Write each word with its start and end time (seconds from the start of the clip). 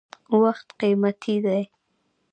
•وخت 0.41 0.67
قیمتي 0.79 1.35
دی. 1.45 1.61